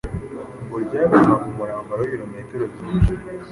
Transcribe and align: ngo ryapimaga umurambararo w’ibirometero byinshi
ngo 0.65 0.75
ryapimaga 0.85 1.35
umurambararo 1.49 2.01
w’ibirometero 2.03 2.65
byinshi 2.73 3.13